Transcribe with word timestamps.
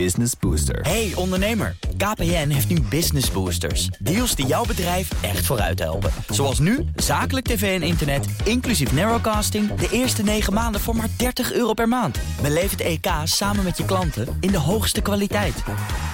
Business 0.00 0.32
Booster. 0.40 0.80
Hey 0.80 1.12
ondernemer, 1.14 1.76
KPN 1.96 2.48
heeft 2.48 2.68
nu 2.68 2.80
Business 2.80 3.30
Boosters. 3.30 3.86
Deals 3.86 4.34
die 4.34 4.46
jouw 4.46 4.64
bedrijf 4.64 5.22
echt 5.22 5.46
vooruit 5.46 5.78
helpen. 5.78 6.10
Zoals 6.28 6.58
nu, 6.58 6.84
zakelijk 6.96 7.46
tv 7.46 7.80
en 7.80 7.86
internet, 7.86 8.26
inclusief 8.44 8.92
narrowcasting... 8.92 9.74
de 9.74 9.88
eerste 9.90 10.22
9 10.22 10.52
maanden 10.52 10.80
voor 10.80 10.96
maar 10.96 11.08
30 11.16 11.52
euro 11.52 11.72
per 11.72 11.88
maand. 11.88 12.18
Beleef 12.42 12.70
het 12.70 12.80
EK 12.80 13.06
samen 13.24 13.64
met 13.64 13.76
je 13.76 13.84
klanten 13.84 14.36
in 14.40 14.50
de 14.50 14.58
hoogste 14.58 15.00
kwaliteit. 15.00 15.62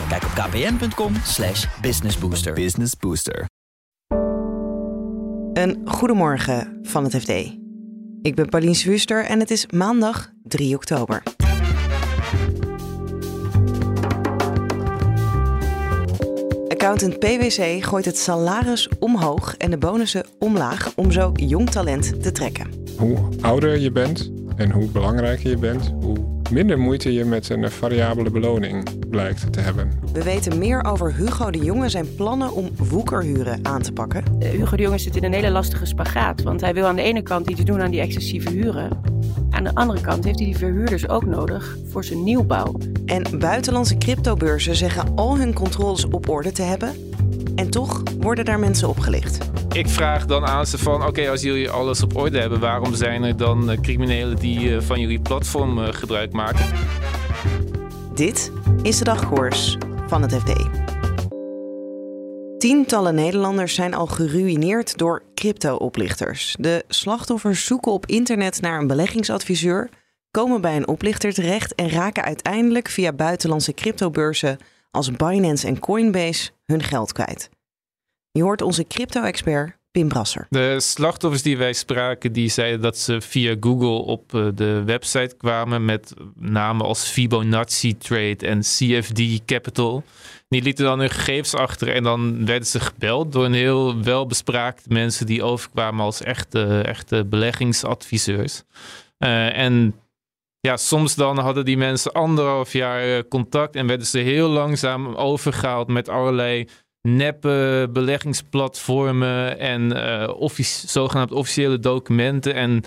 Kijk 0.09 0.23
op 0.25 0.31
kpn.com 0.31 1.15
slash 1.25 1.67
businessbooster. 1.81 2.53
Business 2.53 2.97
Booster. 2.97 3.45
Een 5.53 5.81
goedemorgen 5.85 6.79
van 6.83 7.05
het 7.05 7.17
FD. 7.17 7.31
Ik 8.23 8.35
ben 8.35 8.49
Pauline 8.49 8.75
Swuster 8.75 9.25
en 9.25 9.41
het 9.41 9.51
is 9.51 9.67
maandag 9.67 10.31
3 10.43 10.75
oktober. 10.75 11.23
Accountant 16.81 17.19
PwC 17.19 17.85
gooit 17.85 18.05
het 18.05 18.19
salaris 18.19 18.89
omhoog 18.99 19.57
en 19.57 19.71
de 19.71 19.79
bonussen 19.79 20.25
omlaag 20.39 20.93
om 20.97 21.11
zo 21.11 21.33
jong 21.35 21.71
talent 21.71 22.23
te 22.23 22.33
trekken. 22.33 22.67
Hoe 22.97 23.19
ouder 23.41 23.79
je 23.79 23.91
bent 23.91 24.31
en 24.57 24.71
hoe 24.71 24.89
belangrijker 24.91 25.51
je 25.51 25.57
bent, 25.57 25.93
hoe 26.01 26.17
minder 26.51 26.79
moeite 26.79 27.13
je 27.13 27.25
met 27.25 27.49
een 27.49 27.71
variabele 27.71 28.31
beloning 28.31 29.09
blijkt 29.09 29.53
te 29.53 29.61
hebben. 29.61 29.91
We 30.13 30.23
weten 30.23 30.59
meer 30.59 30.85
over 30.85 31.15
Hugo 31.15 31.51
de 31.51 31.59
Jonge 31.59 31.89
zijn 31.89 32.15
plannen 32.15 32.53
om 32.53 32.71
woekerhuren 32.77 33.59
aan 33.63 33.83
te 33.83 33.93
pakken. 33.93 34.25
Uh, 34.39 34.49
Hugo 34.49 34.77
de 34.77 34.83
Jonge 34.83 34.99
zit 34.99 35.17
in 35.17 35.25
een 35.25 35.33
hele 35.33 35.51
lastige 35.51 35.87
spagaat. 35.87 36.43
Want 36.43 36.61
hij 36.61 36.75
wil 36.75 36.87
aan 36.87 36.97
de 36.97 37.03
ene 37.03 37.23
kant 37.23 37.51
iets 37.51 37.65
doen 37.65 37.81
aan 37.81 37.91
die 37.91 38.01
excessieve 38.01 38.51
huren. 38.51 39.01
Aan 39.51 39.65
de 39.65 39.75
andere 39.75 40.01
kant 40.01 40.25
heeft 40.25 40.39
hij 40.39 40.49
die 40.49 40.57
verhuurders 40.57 41.09
ook 41.09 41.25
nodig 41.25 41.77
voor 41.91 42.05
zijn 42.05 42.23
nieuwbouw. 42.23 42.75
En 43.07 43.39
buitenlandse 43.39 43.99
cryptobeurzen 43.99 44.77
zeggen 44.77 45.15
al 45.15 45.39
hun 45.39 45.55
controles 45.55 46.05
op 46.05 46.29
orde 46.29 46.53
te 46.53 46.63
hebben. 46.63 46.95
En 47.55 47.71
toch 47.71 48.03
worden 48.21 48.45
daar 48.45 48.59
mensen 48.59 48.89
opgelicht. 48.89 49.39
Ik 49.73 49.89
vraag 49.89 50.27
dan 50.27 50.47
aan 50.47 50.67
ze 50.67 50.79
van, 50.79 51.07
oké, 51.07 51.31
als 51.31 51.43
jullie 51.43 51.71
alles 51.71 52.03
op 52.03 52.17
orde 52.17 52.39
hebben, 52.39 52.61
waarom 52.61 52.95
zijn 52.95 53.23
er 53.23 53.37
dan 53.37 53.71
uh, 53.71 53.81
criminelen 53.81 54.37
die 54.37 54.61
uh, 54.61 54.81
van 54.81 55.01
jullie 55.01 55.21
platform 55.21 55.79
uh, 55.79 55.89
gebruik 55.91 56.33
maken? 56.33 56.65
Dit 58.15 58.53
is 58.83 58.99
de 58.99 59.05
dagkoers 59.05 59.77
van 60.07 60.23
het 60.23 60.35
FD. 60.35 60.80
Tientallen 62.61 63.15
Nederlanders 63.15 63.75
zijn 63.75 63.95
al 63.95 64.07
geruïneerd 64.07 64.99
door 64.99 65.23
crypto-oplichters. 65.35 66.57
De 66.59 66.85
slachtoffers 66.89 67.65
zoeken 67.65 67.93
op 67.93 68.07
internet 68.07 68.61
naar 68.61 68.81
een 68.81 68.87
beleggingsadviseur, 68.87 69.89
komen 70.31 70.61
bij 70.61 70.77
een 70.77 70.89
oplichter 70.89 71.33
terecht 71.33 71.75
en 71.75 71.91
raken 71.91 72.23
uiteindelijk 72.23 72.89
via 72.89 73.13
buitenlandse 73.13 73.73
cryptobeurzen 73.73 74.59
als 74.91 75.11
Binance 75.11 75.67
en 75.67 75.79
Coinbase 75.79 76.51
hun 76.65 76.83
geld 76.83 77.13
kwijt. 77.13 77.49
Je 78.31 78.43
hoort 78.43 78.63
onze 78.63 78.87
crypto-expert 78.87 79.80
Pim 79.91 80.09
Brasser. 80.09 80.47
De 80.51 80.81
slachtoffers 80.81 81.43
die 81.43 81.57
wij 81.57 81.73
spraken, 81.73 82.33
die 82.33 82.49
zeiden 82.49 82.81
dat 82.81 82.99
ze 82.99 83.21
via 83.21 83.57
Google 83.61 83.89
op 83.89 84.31
de 84.55 84.83
website 84.85 85.35
kwamen 85.37 85.85
met 85.85 86.15
namen 86.35 86.87
als 86.87 87.09
Fibonacci 87.09 87.97
Trade 87.97 88.47
en 88.47 88.61
CFD 88.61 89.45
Capital. 89.45 90.05
Die 90.49 90.63
lieten 90.63 90.85
dan 90.85 90.99
hun 90.99 91.11
gegevens 91.11 91.55
achter 91.55 91.95
en 91.95 92.03
dan 92.03 92.47
werden 92.47 92.69
ze 92.69 92.81
gebeld 92.81 93.33
door 93.33 93.45
een 93.45 93.53
heel 93.53 94.03
welbespraakt 94.03 94.89
mensen 94.89 95.27
die 95.27 95.43
overkwamen 95.43 96.05
als 96.05 96.23
echte, 96.23 96.83
echte 96.83 97.25
beleggingsadviseurs. 97.25 98.63
Uh, 99.19 99.59
en 99.59 99.95
ja, 100.61 100.77
soms 100.77 101.15
dan 101.15 101.39
hadden 101.39 101.65
die 101.65 101.77
mensen 101.77 102.13
anderhalf 102.13 102.73
jaar 102.73 103.29
contact 103.29 103.77
en 103.77 103.87
werden 103.87 104.07
ze 104.07 104.19
heel 104.19 104.49
langzaam 104.49 105.15
overgehaald 105.15 105.89
met 105.89 106.09
allerlei 106.09 106.69
neppe 107.03 107.89
beleggingsplatformen 107.93 109.59
en 109.59 109.97
uh, 109.97 110.35
offici 110.37 110.89
zogenaamd 110.89 111.33
officiële 111.33 111.79
documenten. 111.79 112.55
En 112.55 112.71
uh, 112.71 112.81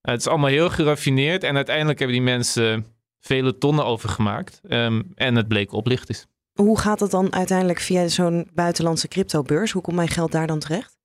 het 0.00 0.20
is 0.20 0.28
allemaal 0.28 0.50
heel 0.50 0.70
geraffineerd. 0.70 1.44
En 1.44 1.56
uiteindelijk 1.56 1.98
hebben 1.98 2.16
die 2.16 2.26
mensen 2.26 2.86
vele 3.20 3.58
tonnen 3.58 3.84
overgemaakt. 3.84 4.60
Um, 4.68 5.12
en 5.14 5.36
het 5.36 5.48
bleek 5.48 5.72
oplichters. 5.72 6.26
Hoe 6.52 6.78
gaat 6.78 7.00
het 7.00 7.10
dan 7.10 7.32
uiteindelijk 7.32 7.80
via 7.80 8.08
zo'n 8.08 8.48
buitenlandse 8.54 9.08
cryptobeurs? 9.08 9.72
Hoe 9.72 9.82
komt 9.82 9.96
mijn 9.96 10.08
geld 10.08 10.32
daar 10.32 10.46
dan 10.46 10.58
terecht? 10.58 10.96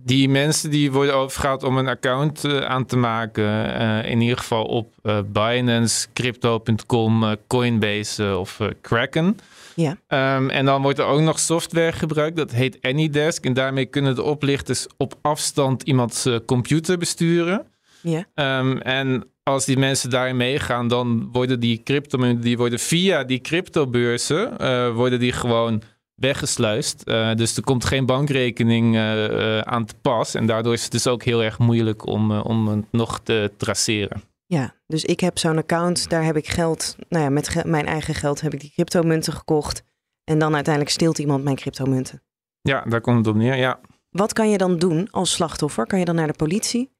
Die 0.00 0.28
mensen 0.28 0.70
die 0.70 0.92
worden 0.92 1.14
overgehaald 1.14 1.62
om 1.62 1.78
een 1.78 1.88
account 1.88 2.44
uh, 2.44 2.58
aan 2.58 2.84
te 2.86 2.96
maken. 2.96 3.44
Uh, 3.44 4.10
in 4.10 4.20
ieder 4.20 4.38
geval 4.38 4.64
op 4.64 4.94
uh, 5.02 5.18
Binance, 5.26 6.08
Crypto.com, 6.12 7.36
Coinbase 7.46 8.36
of 8.38 8.58
Kraken. 8.80 9.38
Ja. 9.80 10.36
Um, 10.36 10.50
en 10.50 10.64
dan 10.64 10.82
wordt 10.82 10.98
er 10.98 11.04
ook 11.04 11.20
nog 11.20 11.38
software 11.38 11.92
gebruikt, 11.92 12.36
dat 12.36 12.52
heet 12.52 12.78
AnyDesk. 12.80 13.44
En 13.44 13.52
daarmee 13.52 13.86
kunnen 13.86 14.14
de 14.14 14.22
oplichters 14.22 14.86
op 14.96 15.14
afstand 15.22 15.82
iemands 15.82 16.28
computer 16.46 16.98
besturen. 16.98 17.66
Ja. 18.02 18.58
Um, 18.58 18.78
en 18.78 19.24
als 19.42 19.64
die 19.64 19.78
mensen 19.78 20.10
daarin 20.10 20.36
meegaan, 20.36 20.88
dan 20.88 21.28
worden 21.32 21.60
die 21.60 21.82
cryptomunten, 21.82 22.40
die 22.40 22.56
worden 22.56 22.78
via 22.78 23.24
die 23.24 23.40
cryptobeurzen, 23.40 24.52
uh, 24.60 24.94
worden 24.94 25.18
die 25.18 25.32
gewoon 25.32 25.82
weggesluist. 26.14 27.02
Uh, 27.04 27.34
dus 27.34 27.56
er 27.56 27.62
komt 27.62 27.84
geen 27.84 28.06
bankrekening 28.06 28.94
uh, 28.94 29.58
aan 29.58 29.84
te 29.84 29.94
pas. 30.02 30.34
En 30.34 30.46
daardoor 30.46 30.72
is 30.72 30.82
het 30.82 30.92
dus 30.92 31.06
ook 31.06 31.22
heel 31.22 31.42
erg 31.42 31.58
moeilijk 31.58 32.06
om, 32.06 32.32
om 32.32 32.68
het 32.68 32.84
nog 32.90 33.20
te 33.22 33.50
traceren. 33.56 34.22
Ja, 34.48 34.74
dus 34.86 35.04
ik 35.04 35.20
heb 35.20 35.38
zo'n 35.38 35.58
account, 35.58 36.08
daar 36.08 36.24
heb 36.24 36.36
ik 36.36 36.48
geld, 36.48 36.96
nou 37.08 37.24
ja, 37.24 37.30
met 37.30 37.48
ge 37.48 37.62
mijn 37.66 37.86
eigen 37.86 38.14
geld 38.14 38.40
heb 38.40 38.54
ik 38.54 38.60
die 38.60 38.70
cryptomunten 38.70 39.32
gekocht. 39.32 39.82
En 40.24 40.38
dan 40.38 40.54
uiteindelijk 40.54 40.94
steelt 40.94 41.18
iemand 41.18 41.44
mijn 41.44 41.56
cryptomunten. 41.56 42.22
Ja, 42.60 42.84
daar 42.88 43.00
komt 43.00 43.16
het 43.16 43.26
op 43.26 43.34
neer, 43.34 43.56
ja. 43.56 43.80
Wat 44.10 44.32
kan 44.32 44.50
je 44.50 44.58
dan 44.58 44.78
doen 44.78 45.10
als 45.10 45.32
slachtoffer? 45.32 45.86
Kan 45.86 45.98
je 45.98 46.04
dan 46.04 46.14
naar 46.14 46.26
de 46.26 46.32
politie? 46.32 46.90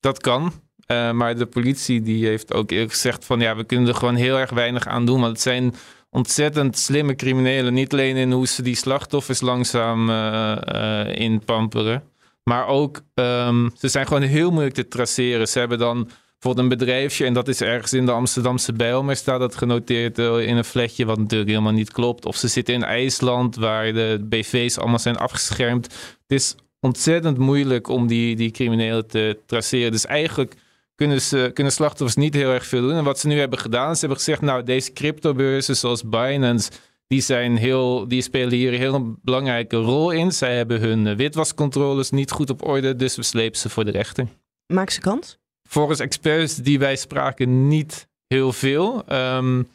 Dat 0.00 0.20
kan. 0.20 0.52
Uh, 0.90 1.12
maar 1.12 1.36
de 1.36 1.46
politie 1.46 2.02
die 2.02 2.26
heeft 2.26 2.54
ook 2.54 2.70
eerlijk 2.70 2.92
gezegd 2.92 3.24
van 3.24 3.40
ja, 3.40 3.56
we 3.56 3.64
kunnen 3.64 3.88
er 3.88 3.94
gewoon 3.94 4.14
heel 4.14 4.38
erg 4.38 4.50
weinig 4.50 4.86
aan 4.86 5.06
doen. 5.06 5.20
Want 5.20 5.32
het 5.32 5.40
zijn 5.40 5.74
ontzettend 6.10 6.78
slimme 6.78 7.14
criminelen. 7.14 7.74
Niet 7.74 7.92
alleen 7.92 8.16
in 8.16 8.32
hoe 8.32 8.46
ze 8.46 8.62
die 8.62 8.76
slachtoffers 8.76 9.40
langzaam 9.40 10.10
uh, 10.10 10.58
uh, 10.74 11.16
inpamperen. 11.16 12.02
Maar 12.42 12.66
ook, 12.66 13.00
um, 13.14 13.70
ze 13.78 13.88
zijn 13.88 14.06
gewoon 14.06 14.22
heel 14.22 14.50
moeilijk 14.50 14.74
te 14.74 14.88
traceren. 14.88 15.48
Ze 15.48 15.58
hebben 15.58 15.78
dan 15.78 16.10
bijvoorbeeld 16.40 16.72
een 16.72 16.78
bedrijfje 16.78 17.24
en 17.24 17.32
dat 17.32 17.48
is 17.48 17.60
ergens 17.60 17.92
in 17.92 18.06
de 18.06 18.12
Amsterdamse 18.12 18.72
Bijlmer 18.72 19.16
staat 19.16 19.40
dat 19.40 19.56
genoteerd 19.56 20.18
in 20.18 20.56
een 20.56 20.64
vlekje 20.64 21.04
wat 21.04 21.18
natuurlijk 21.18 21.50
helemaal 21.50 21.72
niet 21.72 21.92
klopt. 21.92 22.26
Of 22.26 22.36
ze 22.36 22.48
zitten 22.48 22.74
in 22.74 22.84
IJsland 22.84 23.56
waar 23.56 23.92
de 23.92 24.26
BV's 24.28 24.78
allemaal 24.78 24.98
zijn 24.98 25.16
afgeschermd. 25.16 25.84
Het 26.26 26.38
is 26.38 26.54
ontzettend 26.80 27.38
moeilijk 27.38 27.88
om 27.88 28.06
die, 28.06 28.36
die 28.36 28.50
criminelen 28.50 29.06
te 29.06 29.38
traceren. 29.46 29.92
Dus 29.92 30.06
eigenlijk 30.06 30.54
kunnen, 30.94 31.22
ze, 31.22 31.50
kunnen 31.54 31.72
slachtoffers 31.72 32.16
niet 32.16 32.34
heel 32.34 32.50
erg 32.50 32.66
veel 32.66 32.80
doen. 32.80 32.96
En 32.96 33.04
wat 33.04 33.18
ze 33.18 33.26
nu 33.26 33.38
hebben 33.38 33.58
gedaan, 33.58 33.94
ze 33.94 34.00
hebben 34.00 34.18
gezegd, 34.18 34.40
nou 34.40 34.62
deze 34.62 34.92
cryptobeurzen 34.92 35.76
zoals 35.76 36.08
Binance, 36.08 36.70
die, 37.06 37.20
zijn 37.20 37.56
heel, 37.56 38.08
die 38.08 38.22
spelen 38.22 38.52
hier 38.52 38.72
een 38.72 38.78
heel 38.78 39.16
belangrijke 39.22 39.76
rol 39.76 40.10
in. 40.10 40.32
Zij 40.32 40.56
hebben 40.56 40.80
hun 40.80 41.16
witwascontroles 41.16 42.10
niet 42.10 42.30
goed 42.30 42.50
op 42.50 42.66
orde, 42.66 42.96
dus 42.96 43.16
we 43.16 43.22
slepen 43.22 43.58
ze 43.58 43.68
voor 43.68 43.84
de 43.84 43.90
rechter. 43.90 44.26
Maak 44.66 44.90
ze 44.90 45.00
kans? 45.00 45.37
Volgens 45.68 46.00
experts 46.00 46.56
die 46.56 46.78
wij 46.78 46.96
spraken 46.96 47.68
niet 47.68 48.08
heel 48.26 48.52
veel. 48.52 49.04
Um, 49.12 49.68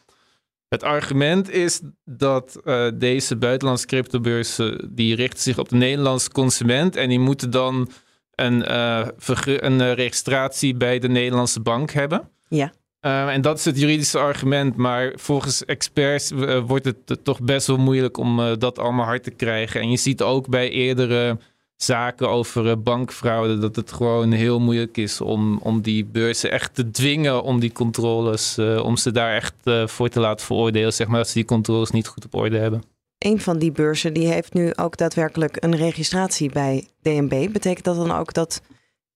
het 0.68 0.82
argument 0.82 1.50
is 1.50 1.80
dat 2.04 2.60
uh, 2.64 2.86
deze 2.94 3.36
buitenlandse 3.36 3.86
cryptobeurzen, 3.86 4.90
die 4.94 5.14
richten 5.14 5.42
zich 5.42 5.58
op 5.58 5.68
de 5.68 5.76
Nederlandse 5.76 6.30
consument 6.30 6.96
en 6.96 7.08
die 7.08 7.18
moeten 7.18 7.50
dan 7.50 7.90
een, 8.34 8.70
uh, 8.70 9.06
een 9.44 9.80
uh, 9.80 9.92
registratie 9.92 10.76
bij 10.76 10.98
de 10.98 11.08
Nederlandse 11.08 11.60
bank 11.60 11.90
hebben. 11.90 12.30
Ja. 12.48 12.72
Uh, 13.00 13.28
en 13.28 13.40
dat 13.40 13.58
is 13.58 13.64
het 13.64 13.80
juridische 13.80 14.18
argument, 14.18 14.76
maar 14.76 15.12
volgens 15.16 15.64
experts 15.64 16.30
wordt 16.66 16.84
het 16.84 17.24
toch 17.24 17.42
best 17.42 17.66
wel 17.66 17.78
moeilijk 17.78 18.16
om 18.16 18.58
dat 18.58 18.78
allemaal 18.78 19.06
hard 19.06 19.22
te 19.22 19.30
krijgen. 19.30 19.80
En 19.80 19.90
je 19.90 19.96
ziet 19.96 20.22
ook 20.22 20.48
bij 20.48 20.70
eerdere 20.70 21.38
zaken 21.76 22.28
over 22.28 22.82
bankfraude 22.82 23.58
dat 23.58 23.76
het 23.76 23.92
gewoon 23.92 24.32
heel 24.32 24.60
moeilijk 24.60 24.96
is 24.96 25.20
om, 25.20 25.58
om 25.58 25.80
die 25.80 26.04
beurzen 26.04 26.50
echt 26.50 26.74
te 26.74 26.90
dwingen 26.90 27.42
om 27.42 27.60
die 27.60 27.72
controles, 27.72 28.58
om 28.82 28.96
ze 28.96 29.12
daar 29.12 29.34
echt 29.34 29.54
voor 29.90 30.08
te 30.08 30.20
laten 30.20 30.46
veroordelen, 30.46 30.92
zeg 30.92 31.06
maar, 31.06 31.18
dat 31.18 31.28
ze 31.28 31.34
die 31.34 31.44
controles 31.44 31.90
niet 31.90 32.06
goed 32.06 32.24
op 32.24 32.34
orde 32.34 32.58
hebben 32.58 32.82
een 33.24 33.40
van 33.40 33.58
die 33.58 33.72
beurzen 33.72 34.12
die 34.12 34.26
heeft 34.26 34.54
nu 34.54 34.74
ook 34.74 34.96
daadwerkelijk 34.96 35.56
een 35.60 35.76
registratie 35.76 36.50
bij 36.52 36.88
DNB. 37.02 37.52
Betekent 37.52 37.84
dat 37.84 37.96
dan 37.96 38.10
ook 38.10 38.32
dat 38.32 38.62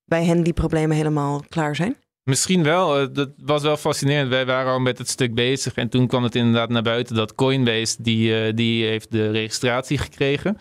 bij 0.04 0.24
hen 0.24 0.42
die 0.42 0.52
problemen 0.52 0.96
helemaal 0.96 1.44
klaar 1.48 1.76
zijn? 1.76 1.96
Misschien 2.22 2.62
wel. 2.62 3.12
Dat 3.12 3.30
was 3.36 3.62
wel 3.62 3.76
fascinerend. 3.76 4.28
Wij 4.28 4.46
waren 4.46 4.72
al 4.72 4.78
met 4.78 4.98
het 4.98 5.08
stuk 5.08 5.34
bezig. 5.34 5.74
En 5.74 5.88
toen 5.88 6.06
kwam 6.06 6.22
het 6.22 6.34
inderdaad 6.34 6.68
naar 6.68 6.82
buiten 6.82 7.14
dat 7.14 7.34
Coinbase, 7.34 7.96
die, 7.98 8.54
die 8.54 8.84
heeft 8.84 9.10
de 9.10 9.30
registratie 9.30 9.98
gekregen. 9.98 10.58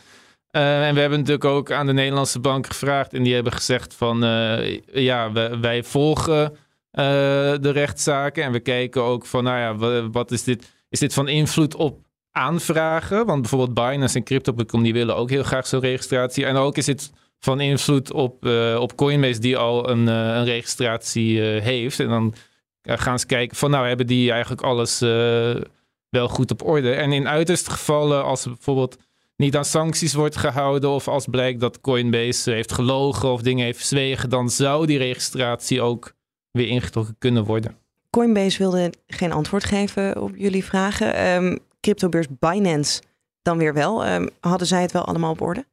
Uh, 0.51 0.87
en 0.87 0.93
we 0.93 0.99
hebben 0.99 1.19
natuurlijk 1.19 1.45
ook 1.45 1.71
aan 1.71 1.85
de 1.85 1.93
Nederlandse 1.93 2.39
bank 2.39 2.67
gevraagd. 2.67 3.13
En 3.13 3.23
die 3.23 3.33
hebben 3.33 3.53
gezegd 3.53 3.93
van, 3.93 4.23
uh, 4.23 4.79
ja, 4.93 5.31
wij, 5.61 5.83
volgen 5.83 6.51
uh, 6.51 6.55
de 7.61 7.69
rechtszaken. 7.69 8.43
En 8.43 8.51
we 8.51 8.59
kijken 8.59 9.01
ook 9.01 9.25
van, 9.25 9.43
nou 9.43 9.57
ja, 9.59 10.09
wat, 10.09 10.31
is 10.31 10.43
dit 10.43 10.75
is 10.89 10.99
dit 10.99 11.13
van 11.13 11.27
invloed 11.27 11.75
op 11.75 11.99
aanvragen? 12.31 13.25
Want 13.25 13.41
bijvoorbeeld 13.41 13.73
Binance 13.73 14.17
en 14.17 14.23
Crypto.com 14.23 14.83
die 14.83 14.93
willen 14.93 15.15
ook 15.15 15.29
heel 15.29 15.43
graag 15.43 15.67
zo'n 15.67 15.79
registratie. 15.79 16.45
En 16.45 16.55
ook 16.55 16.77
is 16.77 16.85
dit 16.85 17.11
van 17.39 17.59
invloed 17.59 18.11
op, 18.11 18.45
op 18.77 18.95
Coinbase 18.95 19.39
die 19.39 19.57
al 19.57 19.89
een, 19.89 20.07
een 20.07 20.45
registratie 20.45 21.41
heeft. 21.41 21.99
En 21.99 22.07
dan 22.07 22.33
gaan 22.81 23.19
ze 23.19 23.25
kijken 23.25 23.57
van 23.57 23.71
nou 23.71 23.87
hebben 23.87 24.07
die 24.07 24.31
eigenlijk 24.31 24.61
alles 24.61 24.99
wel 26.09 26.27
goed 26.27 26.51
op 26.51 26.63
orde. 26.63 26.93
En 26.93 27.11
in 27.11 27.27
uiterste 27.27 27.71
gevallen 27.71 28.23
als 28.23 28.45
bijvoorbeeld 28.45 28.97
niet 29.37 29.55
aan 29.55 29.65
sancties 29.65 30.13
wordt 30.13 30.35
gehouden 30.35 30.89
of 30.89 31.07
als 31.07 31.25
blijkt 31.25 31.59
dat 31.59 31.81
Coinbase 31.81 32.51
heeft 32.51 32.71
gelogen 32.71 33.31
of 33.31 33.41
dingen 33.41 33.65
heeft 33.65 33.77
verzwegen, 33.77 34.29
dan 34.29 34.49
zou 34.49 34.85
die 34.85 34.97
registratie 34.97 35.81
ook 35.81 36.13
weer 36.51 36.67
ingetrokken 36.67 37.15
kunnen 37.19 37.43
worden. 37.43 37.77
Coinbase 38.09 38.57
wilde 38.57 38.93
geen 39.07 39.31
antwoord 39.31 39.63
geven 39.63 40.21
op 40.21 40.35
jullie 40.35 40.63
vragen. 40.65 41.27
Um, 41.27 41.59
cryptobeurs 41.81 42.27
Binance 42.39 43.01
dan 43.41 43.57
weer 43.57 43.73
wel. 43.73 44.07
Um, 44.07 44.29
hadden 44.39 44.67
zij 44.67 44.81
het 44.81 44.91
wel 44.91 45.05
allemaal 45.05 45.31
op 45.31 45.41
orde? 45.41 45.65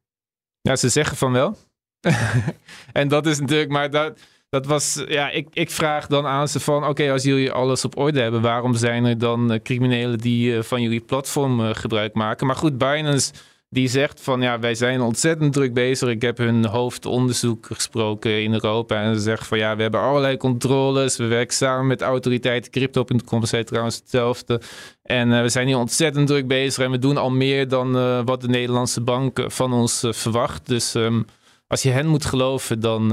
Ja, 0.60 0.76
ze 0.76 0.88
zeggen 0.88 1.16
van 1.16 1.32
wel. 1.32 1.56
en 2.92 3.08
dat 3.08 3.26
is 3.26 3.40
natuurlijk, 3.40 3.70
maar 3.70 3.90
dat, 3.90 4.18
dat 4.48 4.66
was, 4.66 5.04
ja, 5.08 5.30
ik, 5.30 5.48
ik 5.52 5.70
vraag 5.70 6.06
dan 6.06 6.26
aan 6.26 6.48
ze 6.48 6.60
van, 6.60 6.86
oké, 6.86 7.12
als 7.12 7.22
jullie 7.22 7.52
alles 7.52 7.84
op 7.84 7.96
orde 7.96 8.20
hebben, 8.20 8.42
waarom 8.42 8.74
zijn 8.74 9.04
er 9.04 9.18
dan 9.18 9.52
uh, 9.52 9.58
criminelen 9.62 10.18
die 10.18 10.52
uh, 10.52 10.62
van 10.62 10.82
jullie 10.82 11.00
platform 11.00 11.60
uh, 11.60 11.70
gebruik 11.72 12.14
maken? 12.14 12.46
Maar 12.46 12.56
goed, 12.56 12.78
Binance 12.78 13.32
die 13.74 13.88
zegt 13.88 14.20
van 14.20 14.40
ja, 14.40 14.58
wij 14.58 14.74
zijn 14.74 15.00
ontzettend 15.00 15.52
druk 15.52 15.74
bezig. 15.74 16.08
Ik 16.08 16.22
heb 16.22 16.38
hun 16.38 16.64
hoofdonderzoek 16.64 17.66
gesproken 17.66 18.42
in 18.42 18.52
Europa. 18.52 19.02
En 19.02 19.14
ze 19.14 19.20
zeggen 19.20 19.46
van 19.46 19.58
ja, 19.58 19.76
we 19.76 19.82
hebben 19.82 20.00
allerlei 20.00 20.36
controles. 20.36 21.16
We 21.16 21.26
werken 21.26 21.56
samen 21.56 21.86
met 21.86 22.02
autoriteiten. 22.02 22.70
Crypto.com 22.70 23.44
zei 23.44 23.64
trouwens 23.64 23.96
hetzelfde. 23.96 24.60
En 25.02 25.30
uh, 25.30 25.40
we 25.40 25.48
zijn 25.48 25.66
hier 25.66 25.76
ontzettend 25.76 26.26
druk 26.26 26.46
bezig. 26.46 26.84
En 26.84 26.90
we 26.90 26.98
doen 26.98 27.16
al 27.16 27.30
meer 27.30 27.68
dan 27.68 27.96
uh, 27.96 28.20
wat 28.24 28.40
de 28.40 28.48
Nederlandse 28.48 29.00
bank 29.00 29.44
van 29.46 29.72
ons 29.72 30.06
verwacht. 30.08 30.66
Dus 30.66 30.94
um, 30.94 31.24
als 31.66 31.82
je 31.82 31.90
hen 31.90 32.06
moet 32.06 32.24
geloven, 32.24 32.80
dan 32.80 33.08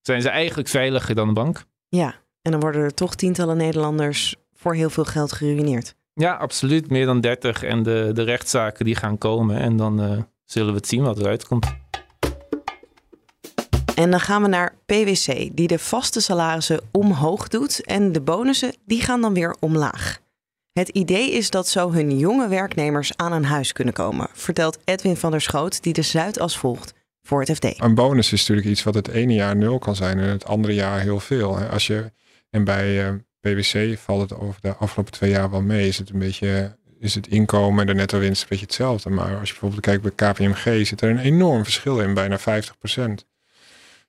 zijn 0.00 0.22
ze 0.22 0.28
eigenlijk 0.28 0.68
veiliger 0.68 1.14
dan 1.14 1.26
de 1.26 1.34
bank. 1.34 1.64
Ja, 1.88 2.14
en 2.42 2.50
dan 2.50 2.60
worden 2.60 2.82
er 2.82 2.94
toch 2.94 3.14
tientallen 3.14 3.56
Nederlanders 3.56 4.36
voor 4.54 4.74
heel 4.74 4.90
veel 4.90 5.04
geld 5.04 5.32
geruineerd. 5.32 5.94
Ja, 6.14 6.34
absoluut. 6.34 6.90
Meer 6.90 7.06
dan 7.06 7.20
30. 7.20 7.62
En 7.62 7.82
de, 7.82 8.10
de 8.12 8.22
rechtszaken 8.22 8.84
die 8.84 8.94
gaan 8.94 9.18
komen. 9.18 9.58
En 9.58 9.76
dan 9.76 10.12
uh, 10.12 10.18
zullen 10.44 10.70
we 10.70 10.76
het 10.76 10.88
zien 10.88 11.02
wat 11.02 11.18
eruit 11.18 11.46
komt. 11.46 11.66
En 13.94 14.10
dan 14.10 14.20
gaan 14.20 14.42
we 14.42 14.48
naar 14.48 14.74
PwC, 14.86 15.48
die 15.52 15.66
de 15.66 15.78
vaste 15.78 16.20
salarissen 16.20 16.80
omhoog 16.92 17.48
doet. 17.48 17.84
En 17.84 18.12
de 18.12 18.20
bonussen, 18.20 18.74
die 18.86 19.00
gaan 19.00 19.20
dan 19.20 19.34
weer 19.34 19.56
omlaag. 19.60 20.22
Het 20.72 20.88
idee 20.88 21.32
is 21.32 21.50
dat 21.50 21.68
zo 21.68 21.92
hun 21.92 22.18
jonge 22.18 22.48
werknemers 22.48 23.16
aan 23.16 23.32
een 23.32 23.44
huis 23.44 23.72
kunnen 23.72 23.94
komen, 23.94 24.28
vertelt 24.32 24.78
Edwin 24.84 25.16
van 25.16 25.30
der 25.30 25.40
Schoot, 25.40 25.82
die 25.82 25.92
de 25.92 26.02
Zuidas 26.02 26.58
volgt 26.58 26.94
voor 27.22 27.40
het 27.40 27.50
FD. 27.50 27.80
Een 27.82 27.94
bonus 27.94 28.32
is 28.32 28.40
natuurlijk 28.40 28.66
iets 28.66 28.82
wat 28.82 28.94
het 28.94 29.08
ene 29.08 29.32
jaar 29.32 29.56
nul 29.56 29.78
kan 29.78 29.96
zijn 29.96 30.18
en 30.18 30.28
het 30.28 30.44
andere 30.44 30.74
jaar 30.74 31.00
heel 31.00 31.20
veel. 31.20 31.58
Als 31.58 31.86
je, 31.86 32.12
en 32.50 32.64
bij 32.64 33.08
uh, 33.08 33.14
PwC 33.44 33.98
valt 33.98 34.30
het 34.30 34.40
over 34.40 34.60
de 34.60 34.74
afgelopen 34.74 35.12
twee 35.12 35.30
jaar 35.30 35.50
wel 35.50 35.62
mee. 35.62 35.88
Is 35.88 35.98
het 35.98 36.10
een 36.10 36.18
beetje, 36.18 36.76
is 36.98 37.14
het 37.14 37.26
inkomen 37.26 37.80
en 37.80 37.86
de 37.86 37.94
netto 37.94 38.18
winst 38.18 38.42
een 38.42 38.48
beetje 38.48 38.64
hetzelfde. 38.64 39.10
Maar 39.10 39.38
als 39.38 39.48
je 39.48 39.58
bijvoorbeeld 39.60 39.80
kijkt 39.80 40.02
bij 40.02 40.32
KPMG 40.32 40.86
zit 40.86 41.00
er 41.00 41.10
een 41.10 41.18
enorm 41.18 41.64
verschil 41.64 42.00
in, 42.00 42.14
bijna 42.14 42.38
50%. 42.38 42.42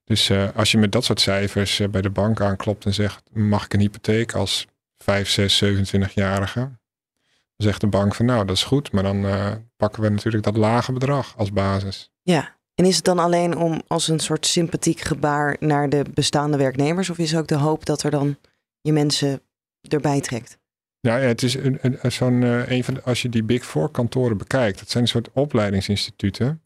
Dus 0.04 0.30
uh, 0.30 0.48
als 0.56 0.72
je 0.72 0.78
met 0.78 0.92
dat 0.92 1.04
soort 1.04 1.22
cijfers 1.22 1.80
uh, 1.80 1.88
bij 1.88 2.02
de 2.02 2.10
bank 2.10 2.42
aanklopt 2.42 2.86
en 2.86 2.94
zegt, 2.94 3.24
mag 3.34 3.66
ik 3.66 3.74
een 3.74 3.80
hypotheek 3.80 4.34
als 4.34 4.68
5, 4.98 5.30
6, 5.30 5.64
27-jarige? 5.64 6.60
Dan 6.60 7.68
zegt 7.68 7.82
de 7.82 7.88
bank 7.88 8.16
van 8.16 8.26
nou, 8.26 8.46
dat 8.46 8.56
is 8.56 8.64
goed, 8.64 8.92
maar 8.92 9.04
dan 9.04 9.26
uh, 9.26 9.52
pakken 9.78 10.02
we 10.02 10.10
natuurlijk 10.10 10.44
dat 10.44 10.58
lage 10.58 10.92
bedrag 10.92 11.34
als 11.38 11.52
basis. 11.52 12.12
Ja, 12.22 12.56
en 12.76 12.86
is 12.86 12.96
het 12.96 13.06
dan 13.06 13.20
alleen 13.20 13.58
om 13.58 13.82
als 13.88 14.08
een 14.08 14.20
soort 14.20 14.46
sympathiek 14.46 15.00
gebaar 15.00 15.56
naar 15.60 15.90
de 15.90 16.06
bestaande 16.14 16.58
werknemers? 16.58 17.10
Of 17.10 17.18
is 17.18 17.36
ook 17.36 17.48
de 17.48 17.56
hoop 17.56 17.86
dat 17.86 18.04
er 18.04 18.12
dan 18.12 18.38
je 18.86 18.94
mensen 18.94 19.42
erbij 19.82 20.22
trekt. 20.22 20.58
Ja, 21.00 21.18
het 21.18 21.44
is 21.44 21.54
een, 21.54 21.78
een, 21.82 22.12
zo'n, 22.12 22.42
uh, 22.42 22.70
een 22.70 22.84
van 22.84 22.94
de, 22.94 23.02
als 23.02 23.22
je 23.22 23.30
die 23.30 23.44
Big 23.44 23.66
Four 23.66 23.90
kantoren 23.90 24.38
bekijkt, 24.38 24.80
dat 24.80 24.90
zijn 24.90 25.04
een 25.04 25.10
soort 25.10 25.32
opleidingsinstituten. 25.32 26.62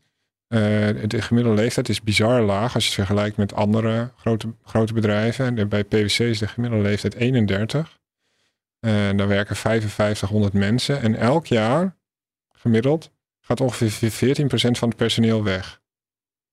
Uh, 0.47 0.59
de 1.07 1.21
gemiddelde 1.21 1.61
leeftijd 1.61 1.89
is 1.89 2.01
bizar 2.01 2.41
laag 2.41 2.73
als 2.73 2.83
je 2.83 2.89
het 2.89 2.99
vergelijkt 2.99 3.37
met 3.37 3.53
andere 3.53 4.11
grote, 4.17 4.53
grote 4.63 4.93
bedrijven. 4.93 5.57
En 5.57 5.69
bij 5.69 5.83
PwC 5.83 6.19
is 6.19 6.39
de 6.39 6.47
gemiddelde 6.47 6.83
leeftijd 6.83 7.13
31. 7.15 7.99
Uh, 8.79 8.91
daar 9.15 9.27
werken 9.27 9.55
5500 9.55 10.53
mensen. 10.53 11.01
En 11.01 11.15
elk 11.15 11.45
jaar, 11.45 11.97
gemiddeld, 12.51 13.11
gaat 13.39 13.61
ongeveer 13.61 14.11
14% 14.11 14.77
van 14.77 14.87
het 14.87 14.97
personeel 14.97 15.43
weg. 15.43 15.81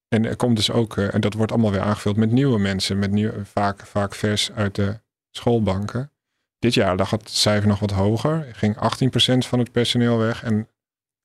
En 0.07 0.25
er 0.25 0.35
komt 0.35 0.55
dus 0.55 0.71
ook, 0.71 0.97
en 0.97 1.21
dat 1.21 1.33
wordt 1.33 1.51
allemaal 1.51 1.71
weer 1.71 1.81
aangevuld 1.81 2.15
met 2.15 2.31
nieuwe 2.31 2.59
mensen, 2.59 2.99
met 2.99 3.11
nieuw, 3.11 3.31
vaak, 3.43 3.85
vaak 3.85 4.15
vers 4.15 4.51
uit 4.51 4.75
de 4.75 4.99
schoolbanken. 5.37 6.11
Dit 6.59 6.73
jaar 6.73 6.95
lag 6.95 7.09
het 7.09 7.29
cijfer 7.29 7.67
nog 7.67 7.79
wat 7.79 7.91
hoger. 7.91 8.47
Ging 8.51 8.75
18% 8.75 9.47
van 9.47 9.59
het 9.59 9.71
personeel 9.71 10.17
weg 10.17 10.43
en 10.43 10.67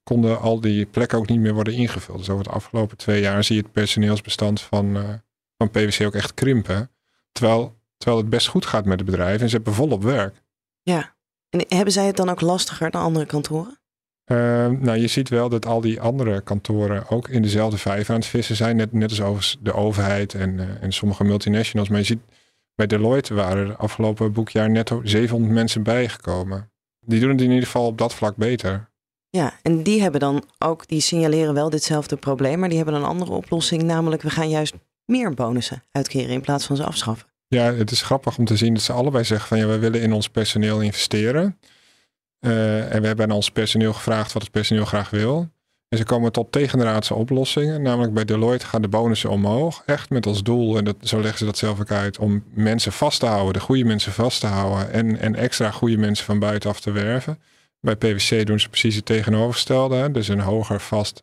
konden 0.02 0.40
al 0.40 0.60
die 0.60 0.86
plekken 0.86 1.18
ook 1.18 1.28
niet 1.28 1.40
meer 1.40 1.54
worden 1.54 1.74
ingevuld. 1.74 2.18
Dus 2.18 2.30
over 2.30 2.44
de 2.44 2.50
afgelopen 2.50 2.96
twee 2.96 3.20
jaar 3.20 3.44
zie 3.44 3.56
je 3.56 3.62
het 3.62 3.72
personeelsbestand 3.72 4.60
van, 4.60 4.96
uh, 4.96 5.08
van 5.56 5.70
PwC 5.70 6.06
ook 6.06 6.14
echt 6.14 6.34
krimpen. 6.34 6.90
Terwijl, 7.32 7.76
terwijl 7.96 8.20
het 8.20 8.30
best 8.30 8.48
goed 8.48 8.66
gaat 8.66 8.84
met 8.84 9.00
het 9.00 9.10
bedrijf 9.10 9.40
en 9.40 9.48
ze 9.48 9.56
hebben 9.56 9.74
volop 9.74 10.02
werk. 10.02 10.42
Ja, 10.82 11.14
en 11.50 11.64
hebben 11.68 11.92
zij 11.92 12.06
het 12.06 12.16
dan 12.16 12.28
ook 12.28 12.40
lastiger 12.40 12.90
dan 12.90 13.02
andere 13.02 13.26
kantoren? 13.26 13.80
Uh, 14.26 14.38
nou, 14.68 14.98
je 14.98 15.06
ziet 15.06 15.28
wel 15.28 15.48
dat 15.48 15.66
al 15.66 15.80
die 15.80 16.00
andere 16.00 16.40
kantoren 16.40 17.08
ook 17.08 17.28
in 17.28 17.42
dezelfde 17.42 17.78
vijver 17.78 18.14
aan 18.14 18.20
het 18.20 18.28
vissen 18.28 18.56
zijn. 18.56 18.76
Net, 18.76 18.92
net 18.92 19.20
als 19.20 19.58
de 19.60 19.72
overheid 19.72 20.34
en, 20.34 20.58
uh, 20.58 20.82
en 20.82 20.92
sommige 20.92 21.24
multinationals. 21.24 21.88
Maar 21.88 21.98
je 21.98 22.04
ziet 22.04 22.22
bij 22.74 22.86
Deloitte 22.86 23.34
waren 23.34 23.68
er 23.68 23.76
afgelopen 23.76 24.32
boekjaar 24.32 24.70
netto 24.70 25.00
700 25.04 25.52
mensen 25.52 25.82
bijgekomen. 25.82 26.70
Die 27.00 27.20
doen 27.20 27.30
het 27.30 27.40
in 27.40 27.50
ieder 27.50 27.64
geval 27.64 27.86
op 27.86 27.98
dat 27.98 28.14
vlak 28.14 28.36
beter. 28.36 28.90
Ja, 29.30 29.52
en 29.62 29.82
die 29.82 30.02
hebben 30.02 30.20
dan 30.20 30.44
ook, 30.58 30.88
die 30.88 31.00
signaleren 31.00 31.54
wel 31.54 31.70
ditzelfde 31.70 32.16
probleem, 32.16 32.58
maar 32.58 32.68
die 32.68 32.78
hebben 32.78 32.94
een 32.94 33.04
andere 33.04 33.32
oplossing, 33.32 33.82
namelijk 33.82 34.22
we 34.22 34.30
gaan 34.30 34.48
juist 34.48 34.74
meer 35.04 35.34
bonussen 35.34 35.82
uitkeren 35.90 36.30
in 36.30 36.40
plaats 36.40 36.66
van 36.66 36.76
ze 36.76 36.84
afschaffen. 36.84 37.28
Ja, 37.46 37.74
het 37.74 37.90
is 37.90 38.02
grappig 38.02 38.38
om 38.38 38.44
te 38.44 38.56
zien 38.56 38.74
dat 38.74 38.82
ze 38.82 38.92
allebei 38.92 39.24
zeggen 39.24 39.48
van 39.48 39.58
ja, 39.58 39.66
we 39.66 39.78
willen 39.78 40.00
in 40.00 40.12
ons 40.12 40.28
personeel 40.28 40.80
investeren. 40.80 41.58
Uh, 42.40 42.94
en 42.94 43.00
we 43.00 43.06
hebben 43.06 43.24
aan 43.24 43.36
ons 43.36 43.50
personeel 43.50 43.92
gevraagd 43.92 44.32
wat 44.32 44.42
het 44.42 44.50
personeel 44.50 44.84
graag 44.84 45.10
wil. 45.10 45.48
En 45.92 45.98
ze 45.98 46.04
komen 46.04 46.32
tot 46.32 46.52
tegenraadse 46.52 47.14
oplossingen. 47.14 47.82
Namelijk 47.82 48.14
bij 48.14 48.24
Deloitte 48.24 48.66
gaan 48.66 48.82
de 48.82 48.88
bonussen 48.88 49.30
omhoog. 49.30 49.82
Echt 49.86 50.10
met 50.10 50.26
als 50.26 50.42
doel, 50.42 50.76
en 50.76 50.84
dat, 50.84 50.96
zo 51.00 51.20
leggen 51.20 51.38
ze 51.38 51.44
dat 51.44 51.58
zelf 51.58 51.80
ook 51.80 51.90
uit, 51.90 52.18
om 52.18 52.44
mensen 52.54 52.92
vast 52.92 53.20
te 53.20 53.26
houden, 53.26 53.52
de 53.52 53.60
goede 53.60 53.84
mensen 53.84 54.12
vast 54.12 54.40
te 54.40 54.46
houden 54.46 54.92
en, 54.92 55.18
en 55.18 55.34
extra 55.34 55.70
goede 55.70 55.96
mensen 55.96 56.24
van 56.24 56.38
buitenaf 56.38 56.80
te 56.80 56.90
werven. 56.90 57.38
Bij 57.80 57.96
PwC 57.96 58.46
doen 58.46 58.60
ze 58.60 58.68
precies 58.68 58.96
het 58.96 59.04
tegenovergestelde. 59.04 59.94
Hè? 59.94 60.10
Dus 60.10 60.28
een 60.28 60.40
hoger 60.40 60.80
vast 60.80 61.22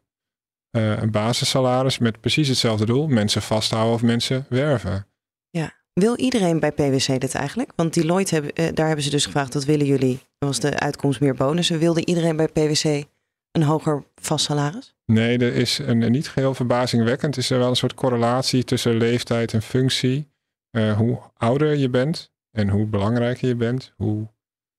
uh, 0.71 1.01
een 1.01 1.11
basissalaris 1.11 1.97
met 1.97 2.19
precies 2.19 2.47
hetzelfde 2.47 2.85
doel. 2.85 3.07
Mensen 3.07 3.41
vasthouden 3.41 3.93
of 3.93 4.01
mensen 4.01 4.45
werven. 4.49 5.07
Ja, 5.49 5.73
wil 5.93 6.17
iedereen 6.17 6.59
bij 6.59 6.71
PwC 6.71 7.19
dit 7.19 7.35
eigenlijk? 7.35 7.71
Want 7.75 7.93
Deloitte, 7.93 8.33
hebben, 8.33 8.51
uh, 8.55 8.67
daar 8.73 8.87
hebben 8.87 9.05
ze 9.05 9.09
dus 9.09 9.25
gevraagd, 9.25 9.53
wat 9.53 9.65
willen 9.65 9.85
jullie? 9.85 10.19
Was 10.39 10.59
de 10.59 10.79
uitkomst 10.79 11.19
meer 11.19 11.35
bonussen? 11.35 11.79
Wilde 11.79 12.05
iedereen 12.05 12.35
bij 12.35 12.47
PwC 12.47 13.03
een 13.51 13.63
hoger 13.63 14.03
vast 14.15 14.45
salaris? 14.45 14.95
Nee, 15.05 15.37
er 15.37 15.55
is 15.55 15.77
een, 15.77 16.11
niet 16.11 16.27
geheel 16.29 16.53
verbazingwekkend. 16.53 17.37
Is 17.37 17.49
er 17.49 17.59
wel 17.59 17.69
een 17.69 17.75
soort 17.75 17.93
correlatie 17.93 18.63
tussen 18.63 18.97
leeftijd 18.97 19.53
en 19.53 19.61
functie. 19.61 20.31
Uh, 20.71 20.97
hoe 20.97 21.19
ouder 21.33 21.75
je 21.75 21.89
bent 21.89 22.31
en 22.51 22.69
hoe 22.69 22.85
belangrijker 22.85 23.47
je 23.47 23.55
bent, 23.55 23.93
hoe 23.97 24.27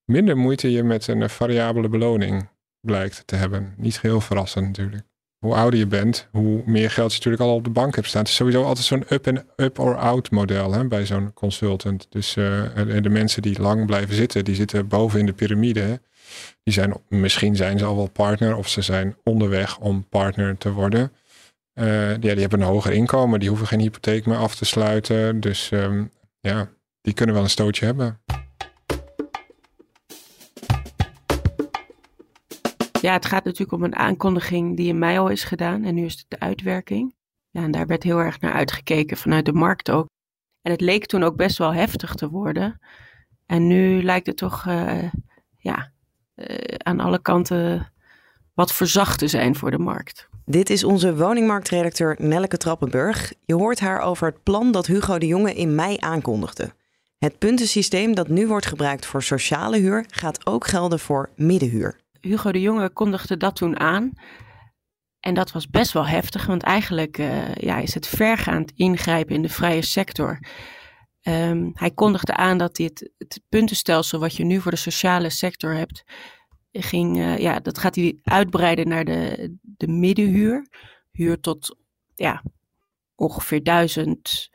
minder 0.05 0.37
moeite 0.37 0.71
je 0.71 0.83
met 0.83 1.07
een 1.07 1.31
variabele 1.31 1.89
beloning 1.89 2.49
blijkt 2.81 3.23
te 3.27 3.37
hebben. 3.37 3.75
Niet 3.77 3.99
geheel 3.99 4.21
verrassend 4.21 4.67
natuurlijk. 4.67 5.10
Hoe 5.41 5.55
ouder 5.55 5.79
je 5.79 5.87
bent, 5.87 6.29
hoe 6.31 6.63
meer 6.67 6.91
geld 6.91 7.11
je 7.11 7.17
natuurlijk 7.17 7.43
al 7.43 7.55
op 7.55 7.65
de 7.65 7.71
bank 7.71 7.95
hebt 7.95 8.07
staan. 8.07 8.21
Het 8.21 8.31
is 8.31 8.37
sowieso 8.37 8.65
altijd 8.65 8.87
zo'n 8.87 9.05
up 9.09 9.27
en 9.27 9.47
up 9.57 9.79
or 9.79 9.97
out 9.97 10.31
model 10.31 10.73
hè, 10.73 10.89
bij 10.89 11.07
zo'n 11.07 11.33
consultant. 11.33 12.07
Dus 12.11 12.37
uh, 12.37 12.63
de 13.03 13.09
mensen 13.09 13.43
die 13.43 13.61
lang 13.61 13.87
blijven 13.87 14.15
zitten, 14.15 14.45
die 14.45 14.55
zitten 14.55 14.89
boven 14.89 15.21
in 15.21 15.27
de 15.27 15.33
piramide. 15.33 16.01
Die 16.63 16.75
zijn, 16.75 16.95
misschien 17.09 17.57
zijn 17.57 17.79
ze 17.79 17.85
al 17.85 17.97
wel 17.97 18.11
partner 18.11 18.57
of 18.57 18.69
ze 18.69 18.83
zijn 18.83 19.17
onderweg 19.25 19.79
om 19.79 20.09
partner 20.09 20.59
te 20.59 20.73
worden. 20.73 21.13
Uh, 21.75 22.11
ja, 22.11 22.17
die 22.17 22.41
hebben 22.41 22.61
een 22.61 22.67
hoger 22.67 22.93
inkomen, 22.93 23.41
die 23.41 23.49
hoeven 23.49 23.67
geen 23.67 23.81
hypotheek 23.81 24.27
meer 24.27 24.37
af 24.37 24.55
te 24.55 24.65
sluiten. 24.65 25.41
Dus 25.41 25.71
um, 25.71 26.11
ja, 26.41 26.69
die 27.01 27.15
kunnen 27.15 27.35
wel 27.35 27.45
een 27.45 27.51
stootje 27.51 27.85
hebben. 27.85 28.21
Ja, 33.01 33.13
het 33.13 33.27
gaat 33.27 33.45
natuurlijk 33.45 33.73
om 33.73 33.85
een 33.85 33.97
aankondiging 33.97 34.77
die 34.77 34.89
in 34.89 34.99
mei 34.99 35.19
al 35.19 35.29
is 35.29 35.45
gedaan 35.45 35.85
en 35.85 35.95
nu 35.95 36.05
is 36.05 36.13
het 36.13 36.25
de 36.29 36.41
uitwerking. 36.41 37.15
Ja, 37.51 37.63
en 37.63 37.71
daar 37.71 37.87
werd 37.87 38.03
heel 38.03 38.19
erg 38.19 38.41
naar 38.41 38.53
uitgekeken 38.53 39.17
vanuit 39.17 39.45
de 39.45 39.53
markt 39.53 39.91
ook. 39.91 40.09
En 40.63 40.71
het 40.71 40.81
leek 40.81 41.07
toen 41.07 41.23
ook 41.23 41.37
best 41.37 41.59
wel 41.59 41.75
heftig 41.75 42.15
te 42.15 42.29
worden. 42.29 42.81
En 43.47 43.67
nu 43.67 44.03
lijkt 44.03 44.27
het 44.27 44.37
toch, 44.37 44.67
uh, 44.67 45.13
ja, 45.57 45.93
aan 46.77 47.01
alle 47.01 47.23
kanten 47.23 47.93
wat 48.55 48.73
verzacht 48.73 49.19
te 49.19 49.29
zijn 49.29 49.57
voor 49.57 49.71
de 49.71 49.79
markt. 49.79 50.29
Dit 50.45 50.71
is 50.71 50.85
onze 50.85 51.17
woningmarktredacteur 51.17 52.17
Nelleke 52.19 52.57
Trappenburg. 52.57 53.33
Je 53.45 53.55
hoort 53.55 53.81
haar 53.81 54.01
over 54.01 54.27
het 54.27 54.43
plan 54.43 54.73
dat 54.73 54.87
Hugo 54.87 55.19
de 55.19 55.27
Jonge 55.27 55.55
in 55.55 55.75
mei 55.75 55.97
aankondigde. 55.99 56.73
Het 57.19 57.39
puntensysteem 57.39 58.15
dat 58.15 58.29
nu 58.29 58.47
wordt 58.47 58.67
gebruikt 58.67 59.07
voor 59.07 59.23
sociale 59.23 59.79
huur 59.79 60.05
gaat 60.11 60.47
ook 60.47 60.67
gelden 60.67 60.99
voor 60.99 61.31
middenhuur. 61.37 61.97
Hugo 62.21 62.53
de 62.53 62.61
Jonge 62.61 62.91
kondigde 62.91 63.37
dat 63.37 63.57
toen 63.57 63.81
aan. 63.81 64.13
En 65.21 65.35
dat 65.35 65.53
was 65.53 65.69
best 65.69 65.93
wel 65.93 66.07
heftig, 66.07 66.47
want 66.47 66.63
eigenlijk 66.63 67.19
uh, 67.19 67.55
ja, 67.55 67.79
is 67.79 67.95
het 67.95 68.07
vergaand 68.07 68.73
ingrijpen 68.75 69.35
in 69.35 69.43
de 69.43 69.49
vrije 69.49 69.83
sector. 69.83 70.39
Um, 71.23 71.71
hij 71.75 71.91
kondigde 71.91 72.35
aan 72.35 72.59
dat 72.59 72.77
dit 72.77 73.13
het 73.19 73.43
puntenstelsel 73.49 74.21
wat 74.21 74.37
je 74.37 74.45
nu 74.45 74.61
voor 74.61 74.71
de 74.71 74.77
sociale 74.77 75.31
sector 75.31 75.75
hebt, 75.75 76.05
ging, 76.73 77.17
uh, 77.17 77.39
ja, 77.39 77.61
dat 77.61 77.79
gaat 77.79 77.95
hij 77.95 78.19
uitbreiden 78.23 78.89
naar 78.89 79.05
de, 79.05 79.55
de 79.63 79.89
middenhuur. 79.89 80.69
Huur 81.11 81.41
tot 81.41 81.77
ja, 82.15 82.45
ongeveer 83.15 83.63
1000 83.63 84.51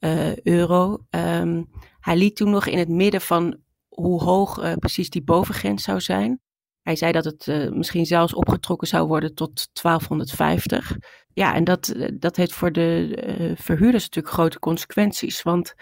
uh, 0.00 0.30
eh, 0.30 0.38
euro. 0.42 0.98
Um, 1.10 1.70
hij 2.00 2.16
liet 2.16 2.36
toen 2.36 2.50
nog 2.50 2.66
in 2.66 2.78
het 2.78 2.88
midden 2.88 3.20
van 3.20 3.60
hoe 3.88 4.22
hoog 4.22 4.78
precies 4.78 5.10
die 5.10 5.22
bovengrens 5.22 5.82
zou 5.82 6.00
zijn. 6.00 6.40
Hij 6.86 6.96
zei 6.96 7.12
dat 7.12 7.24
het 7.24 7.46
uh, 7.46 7.70
misschien 7.70 8.06
zelfs 8.06 8.34
opgetrokken 8.34 8.88
zou 8.88 9.06
worden 9.06 9.34
tot 9.34 9.68
1250. 9.82 10.96
Ja, 11.32 11.54
en 11.54 11.64
dat, 11.64 11.94
dat 12.14 12.36
heeft 12.36 12.52
voor 12.52 12.72
de 12.72 13.22
uh, 13.38 13.52
verhuurders 13.56 14.04
natuurlijk 14.04 14.34
grote 14.34 14.58
consequenties. 14.58 15.42
Want 15.42 15.74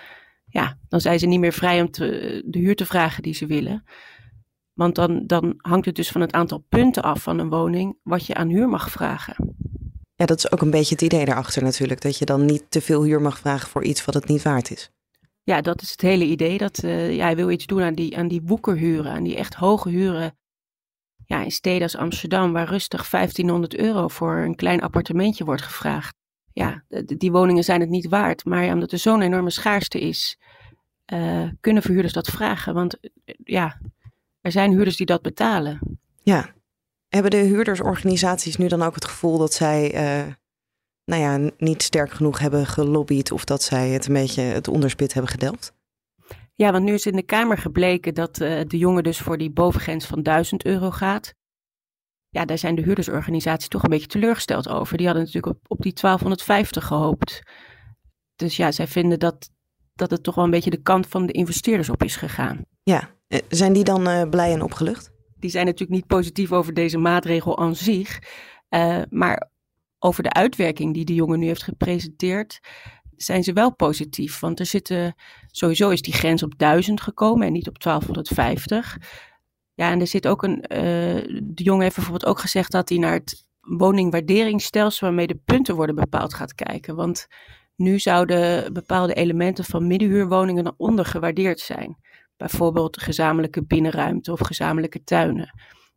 ja, 0.46 0.78
dan 0.88 1.00
zijn 1.00 1.18
ze 1.18 1.26
niet 1.26 1.40
meer 1.40 1.52
vrij 1.52 1.80
om 1.80 1.90
te, 1.90 2.42
de 2.46 2.58
huur 2.58 2.76
te 2.76 2.86
vragen 2.86 3.22
die 3.22 3.34
ze 3.34 3.46
willen. 3.46 3.84
Want 4.72 4.94
dan, 4.94 5.26
dan 5.26 5.54
hangt 5.56 5.86
het 5.86 5.94
dus 5.94 6.10
van 6.10 6.20
het 6.20 6.32
aantal 6.32 6.64
punten 6.68 7.02
af 7.02 7.22
van 7.22 7.38
een 7.38 7.50
woning 7.50 7.98
wat 8.02 8.26
je 8.26 8.34
aan 8.34 8.48
huur 8.48 8.68
mag 8.68 8.90
vragen. 8.90 9.56
Ja, 10.14 10.26
dat 10.26 10.38
is 10.38 10.52
ook 10.52 10.60
een 10.60 10.70
beetje 10.70 10.94
het 10.94 11.04
idee 11.04 11.24
daarachter 11.24 11.62
natuurlijk. 11.62 12.00
Dat 12.00 12.18
je 12.18 12.24
dan 12.24 12.44
niet 12.44 12.64
te 12.68 12.80
veel 12.80 13.02
huur 13.02 13.20
mag 13.20 13.38
vragen 13.38 13.68
voor 13.68 13.84
iets 13.84 14.04
wat 14.04 14.14
het 14.14 14.28
niet 14.28 14.42
waard 14.42 14.70
is. 14.70 14.90
Ja, 15.42 15.60
dat 15.60 15.82
is 15.82 15.90
het 15.90 16.00
hele 16.00 16.24
idee. 16.24 16.58
Dat 16.58 16.82
uh, 16.82 17.14
ja, 17.14 17.24
hij 17.24 17.36
wil 17.36 17.50
iets 17.50 17.66
doen 17.66 17.82
aan 17.82 17.94
die, 17.94 18.16
aan 18.16 18.28
die 18.28 18.42
woekerhuren, 18.44 19.12
aan 19.12 19.24
die 19.24 19.36
echt 19.36 19.54
hoge 19.54 19.88
huren. 19.88 20.38
Ja, 21.26 21.42
in 21.42 21.50
steden 21.50 21.82
als 21.82 21.96
Amsterdam, 21.96 22.52
waar 22.52 22.68
rustig 22.68 23.10
1500 23.10 23.76
euro 23.76 24.08
voor 24.08 24.36
een 24.36 24.54
klein 24.54 24.80
appartementje 24.80 25.44
wordt 25.44 25.62
gevraagd. 25.62 26.14
Ja, 26.52 26.84
die 27.04 27.32
woningen 27.32 27.64
zijn 27.64 27.80
het 27.80 27.90
niet 27.90 28.08
waard. 28.08 28.44
Maar 28.44 28.72
omdat 28.72 28.92
er 28.92 28.98
zo'n 28.98 29.22
enorme 29.22 29.50
schaarste 29.50 30.00
is, 30.00 30.38
uh, 31.12 31.48
kunnen 31.60 31.82
verhuurders 31.82 32.12
dat 32.12 32.28
vragen. 32.28 32.74
Want 32.74 32.98
uh, 33.02 33.10
ja, 33.44 33.80
er 34.40 34.52
zijn 34.52 34.70
huurders 34.70 34.96
die 34.96 35.06
dat 35.06 35.22
betalen. 35.22 35.98
Ja. 36.22 36.52
Hebben 37.08 37.30
de 37.30 37.36
huurdersorganisaties 37.36 38.56
nu 38.56 38.68
dan 38.68 38.82
ook 38.82 38.94
het 38.94 39.04
gevoel 39.04 39.38
dat 39.38 39.52
zij 39.52 39.94
uh, 39.94 40.32
nou 41.04 41.22
ja, 41.22 41.50
niet 41.58 41.82
sterk 41.82 42.10
genoeg 42.10 42.38
hebben 42.38 42.66
gelobbyd 42.66 43.32
of 43.32 43.44
dat 43.44 43.62
zij 43.62 43.88
het 43.88 44.06
een 44.06 44.12
beetje 44.12 44.42
het 44.42 44.68
onderspit 44.68 45.12
hebben 45.12 45.30
gedelft? 45.30 45.73
Ja, 46.54 46.72
want 46.72 46.84
nu 46.84 46.92
is 46.92 47.06
in 47.06 47.16
de 47.16 47.22
Kamer 47.22 47.58
gebleken 47.58 48.14
dat 48.14 48.40
uh, 48.40 48.60
de 48.66 48.78
jongen 48.78 49.02
dus 49.02 49.18
voor 49.18 49.38
die 49.38 49.50
bovengrens 49.50 50.06
van 50.06 50.22
1000 50.22 50.64
euro 50.64 50.90
gaat. 50.90 51.34
Ja, 52.28 52.44
daar 52.44 52.58
zijn 52.58 52.74
de 52.74 52.82
huurdersorganisaties 52.82 53.68
toch 53.68 53.82
een 53.82 53.90
beetje 53.90 54.06
teleurgesteld 54.06 54.68
over. 54.68 54.96
Die 54.96 55.06
hadden 55.06 55.24
natuurlijk 55.24 55.56
op, 55.56 55.70
op 55.70 55.82
die 55.82 55.92
1250 55.92 56.86
gehoopt. 56.86 57.42
Dus 58.36 58.56
ja, 58.56 58.72
zij 58.72 58.86
vinden 58.86 59.18
dat, 59.18 59.50
dat 59.94 60.10
het 60.10 60.22
toch 60.22 60.34
wel 60.34 60.44
een 60.44 60.50
beetje 60.50 60.70
de 60.70 60.82
kant 60.82 61.06
van 61.06 61.26
de 61.26 61.32
investeerders 61.32 61.88
op 61.88 62.02
is 62.02 62.16
gegaan. 62.16 62.64
Ja, 62.82 63.10
eh, 63.26 63.38
zijn 63.48 63.72
die 63.72 63.84
dan 63.84 64.08
uh, 64.08 64.28
blij 64.28 64.52
en 64.52 64.62
opgelucht? 64.62 65.10
Die 65.36 65.50
zijn 65.50 65.64
natuurlijk 65.64 65.98
niet 65.98 66.06
positief 66.06 66.52
over 66.52 66.74
deze 66.74 66.98
maatregel 66.98 67.58
aan 67.58 67.76
zich. 67.76 68.18
Uh, 68.70 69.02
maar 69.10 69.50
over 69.98 70.22
de 70.22 70.32
uitwerking 70.32 70.94
die 70.94 71.04
de 71.04 71.14
jongen 71.14 71.38
nu 71.38 71.46
heeft 71.46 71.62
gepresenteerd, 71.62 72.60
zijn 73.16 73.44
ze 73.44 73.52
wel 73.52 73.74
positief. 73.74 74.40
Want 74.40 74.60
er 74.60 74.66
zitten, 74.66 75.14
sowieso 75.46 75.90
is 75.90 76.02
die 76.02 76.12
grens 76.14 76.42
op 76.42 76.52
1000 76.56 77.00
gekomen 77.00 77.46
en 77.46 77.52
niet 77.52 77.68
op 77.68 77.82
1250. 77.82 78.98
Ja, 79.74 79.90
en 79.90 80.00
er 80.00 80.06
zit 80.06 80.26
ook 80.26 80.42
een, 80.42 80.64
de 81.42 81.62
jongen 81.62 81.82
heeft 81.82 81.94
bijvoorbeeld 81.94 82.26
ook 82.26 82.38
gezegd 82.38 82.72
dat 82.72 82.88
hij 82.88 82.98
naar 82.98 83.12
het 83.12 83.46
woningwaarderingsstelsel 83.60 85.06
waarmee 85.06 85.26
de 85.26 85.40
punten 85.44 85.74
worden 85.74 85.94
bepaald 85.94 86.34
gaat 86.34 86.54
kijken. 86.54 86.96
Want 86.96 87.26
nu 87.76 87.98
zouden 87.98 88.72
bepaalde 88.72 89.14
elementen 89.14 89.64
van 89.64 89.86
middenhuurwoningen 89.86 90.64
dan 90.64 90.74
ondergewaardeerd 90.76 91.60
zijn. 91.60 91.96
Bijvoorbeeld 92.36 93.02
gezamenlijke 93.02 93.64
binnenruimte 93.64 94.32
of 94.32 94.40
gezamenlijke 94.40 95.02
tuinen. 95.04 95.54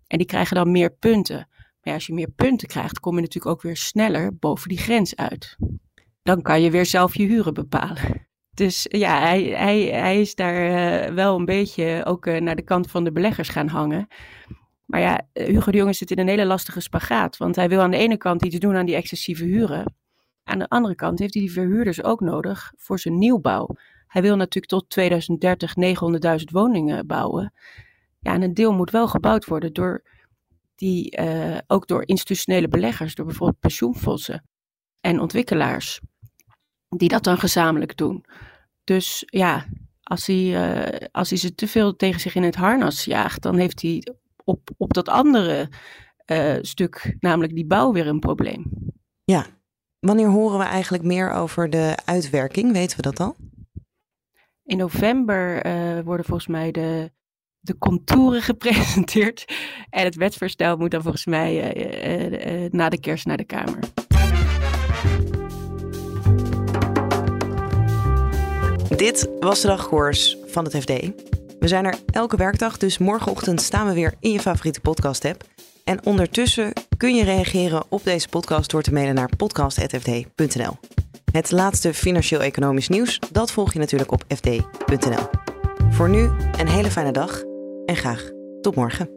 En 0.07 0.17
die 0.17 0.27
krijgen 0.27 0.55
dan 0.55 0.71
meer 0.71 0.91
punten. 0.91 1.50
Maar 1.81 1.93
als 1.93 2.07
je 2.07 2.13
meer 2.13 2.31
punten 2.31 2.67
krijgt, 2.67 3.00
kom 3.00 3.15
je 3.15 3.21
natuurlijk 3.21 3.55
ook 3.55 3.62
weer 3.62 3.77
sneller 3.77 4.38
boven 4.38 4.69
die 4.69 4.77
grens 4.77 5.15
uit. 5.15 5.57
Dan 6.27 6.41
kan 6.41 6.62
je 6.62 6.72
weer 6.72 6.86
zelf 6.86 7.15
je 7.15 7.25
huren 7.25 7.53
bepalen. 7.53 8.27
Dus 8.53 8.86
ja, 8.89 9.19
hij, 9.19 9.43
hij, 9.43 9.81
hij 9.81 10.22
is 10.22 10.36
daar 10.36 10.69
uh, 11.07 11.13
wel 11.13 11.36
een 11.36 11.46
beetje 11.46 12.01
ook 12.05 12.25
uh, 12.25 12.41
naar 12.41 12.55
de 12.55 12.62
kant 12.62 12.91
van 12.91 13.03
de 13.03 13.12
beleggers 13.12 13.50
gaan 13.50 13.67
hangen. 13.67 14.07
Maar 14.86 15.00
ja, 15.00 15.27
Hugo 15.34 15.72
de 15.72 15.77
Jonge 15.77 15.93
zit 15.93 16.12
in 16.12 16.19
een 16.19 16.27
hele 16.27 16.46
lastige 16.46 16.79
spagaat. 16.79 17.38
Want 17.38 17.55
hij 17.55 17.69
wil 17.69 17.81
aan 17.81 17.91
de 17.91 17.98
ene 17.98 18.17
kant 18.17 18.43
iets 18.43 18.57
doen 18.57 18.75
aan 18.75 18.86
die 18.86 18.96
excessieve 18.96 19.43
huren. 19.43 19.96
Aan 20.43 20.60
de 20.60 20.69
andere 20.69 20.96
kant 20.96 21.19
heeft 21.19 21.34
hij 21.34 21.43
die 21.43 21.51
verhuurders 21.51 22.03
ook 22.03 22.19
nodig 22.19 22.74
voor 22.77 23.00
zijn 23.00 23.17
nieuwbouw. 23.17 23.69
Hij 24.07 24.22
wil 24.22 24.36
natuurlijk 24.36 24.74
tot 24.74 24.89
2030 24.89 25.74
900.000 26.39 26.43
woningen 26.51 27.07
bouwen. 27.07 27.53
Ja, 28.19 28.34
en 28.34 28.41
een 28.41 28.53
deel 28.53 28.74
moet 28.74 28.91
wel 28.91 29.07
gebouwd 29.07 29.46
worden 29.46 29.74
door 29.74 30.03
die, 30.75 31.19
ook 31.67 31.88
door 31.88 32.07
institutionele 32.07 32.67
beleggers, 32.67 33.15
door 33.15 33.25
bijvoorbeeld 33.25 33.60
pensioenfondsen 33.60 34.43
en 35.01 35.19
ontwikkelaars, 35.19 36.01
die 36.89 37.10
dat 37.10 37.24
dan 37.24 37.38
gezamenlijk 37.38 37.98
doen. 37.98 38.25
Dus 38.84 39.24
ja, 39.25 39.65
als 40.03 40.25
hij, 40.25 40.44
uh, 40.44 41.08
als 41.12 41.29
hij 41.29 41.38
ze 41.38 41.56
te 41.56 41.67
veel 41.67 41.96
tegen 41.96 42.20
zich 42.20 42.36
in 42.36 42.44
het 42.44 42.56
harnas 42.56 43.06
jaagt, 43.06 43.41
dan 43.41 43.58
heeft 43.58 43.82
hij 43.82 44.08
op, 44.44 44.70
op 44.77 44.94
dat 44.94 45.10
andere 45.10 45.70
uh, 46.32 46.56
stuk, 46.62 47.15
namelijk 47.20 47.56
die 47.56 47.65
bouw, 47.65 47.91
weer 47.91 48.08
een 48.08 48.20
probleem. 48.20 48.72
Ja, 49.24 49.46
wanneer 50.00 50.27
horen 50.27 50.58
we 50.58 50.63
eigenlijk 50.63 51.03
meer 51.03 51.32
over 51.32 51.70
de 51.70 51.98
uitwerking? 52.06 52.72
Weten 52.72 52.96
we 52.96 53.01
dat 53.01 53.20
al? 53.20 53.36
In 54.63 54.77
november 54.77 55.65
uh, 55.65 56.03
worden 56.03 56.25
volgens 56.25 56.48
mij 56.48 56.72
de, 56.72 57.12
de 57.60 57.77
contouren 57.77 58.41
gepresenteerd. 58.51 59.46
En 59.89 60.03
het 60.03 60.15
wetsvoorstel 60.15 60.77
moet 60.77 60.91
dan 60.91 61.01
volgens 61.01 61.25
mij 61.25 62.70
na 62.72 62.89
de 62.89 63.00
kerst 63.00 63.25
naar 63.25 63.38
de 63.38 63.46
Kamer. 63.46 63.79
Dit 68.96 69.27
was 69.39 69.62
de 69.62 69.67
dagkoers 69.67 70.38
van 70.46 70.63
het 70.63 70.77
FD. 70.77 70.91
We 71.60 71.67
zijn 71.67 71.86
er 71.86 72.00
elke 72.12 72.38
werkdag, 72.38 72.77
dus 72.77 72.98
morgenochtend 72.98 73.62
staan 73.62 73.88
we 73.88 73.94
weer 73.94 74.13
in 74.20 74.32
je 74.32 74.39
favoriete 74.39 74.82
podcast-app. 74.82 75.44
En 75.84 76.06
ondertussen 76.06 76.74
kun 76.98 77.15
je 77.15 77.24
reageren 77.24 77.84
op 77.89 78.03
deze 78.03 78.29
podcast 78.29 78.72
door 78.72 78.82
te 78.82 78.94
mailen 78.94 79.15
naar 79.15 79.36
podcast.fd.nl. 79.38 80.77
Het 81.32 81.51
laatste 81.51 81.94
financieel-economisch 81.94 82.88
nieuws, 82.88 83.20
dat 83.32 83.51
volg 83.51 83.74
je 83.74 83.79
natuurlijk 83.79 84.12
op 84.12 84.24
fd.nl. 84.36 85.29
Voor 85.89 86.10
nu 86.10 86.29
een 86.58 86.67
hele 86.67 86.91
fijne 86.91 87.12
dag 87.12 87.44
en 87.86 87.96
graag 87.96 88.29
tot 88.62 88.75
morgen. 88.75 89.16